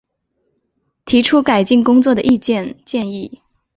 [1.05, 3.43] 提出改进工作的意见建议